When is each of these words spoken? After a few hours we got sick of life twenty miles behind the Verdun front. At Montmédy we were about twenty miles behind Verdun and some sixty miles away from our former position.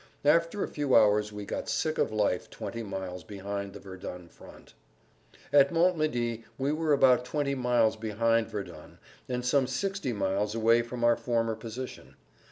After 0.25 0.63
a 0.63 0.67
few 0.67 0.95
hours 0.95 1.31
we 1.31 1.45
got 1.45 1.69
sick 1.69 1.99
of 1.99 2.11
life 2.11 2.49
twenty 2.49 2.81
miles 2.81 3.23
behind 3.23 3.71
the 3.73 3.79
Verdun 3.79 4.29
front. 4.29 4.73
At 5.53 5.69
Montmédy 5.71 6.43
we 6.57 6.71
were 6.71 6.91
about 6.91 7.23
twenty 7.23 7.53
miles 7.53 7.95
behind 7.97 8.47
Verdun 8.47 8.97
and 9.29 9.45
some 9.45 9.67
sixty 9.67 10.11
miles 10.11 10.55
away 10.55 10.81
from 10.81 11.03
our 11.03 11.15
former 11.15 11.53
position. 11.53 12.15